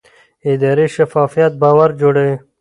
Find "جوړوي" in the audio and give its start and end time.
2.01-2.35